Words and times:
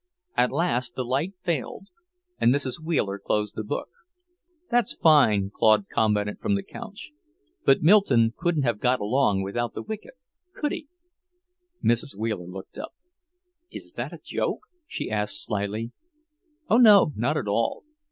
At 0.35 0.49
last 0.51 0.95
the 0.95 1.05
light 1.05 1.33
failed, 1.43 1.89
and 2.39 2.51
Mrs. 2.51 2.81
Wheeler 2.83 3.19
closed 3.19 3.53
the 3.55 3.63
book. 3.63 3.89
"That's 4.71 4.93
fine," 4.99 5.51
Claude 5.53 5.89
commented 5.93 6.39
from 6.39 6.55
the 6.55 6.63
couch. 6.63 7.11
"But 7.65 7.83
Milton 7.83 8.33
couldn't 8.35 8.63
have 8.63 8.79
got 8.79 8.99
along 8.99 9.43
without 9.43 9.75
the 9.75 9.83
wicked, 9.83 10.13
could 10.55 10.71
he?" 10.71 10.87
Mrs. 11.83 12.15
Wheeler 12.17 12.47
looked 12.47 12.79
up. 12.79 12.95
"Is 13.69 13.93
that 13.93 14.11
a 14.11 14.17
joke?" 14.17 14.61
she 14.87 15.11
asked 15.11 15.43
slyly. 15.43 15.91
"Oh 16.67 16.77
no, 16.77 17.13
not 17.15 17.37
at 17.37 17.47
all! 17.47 17.83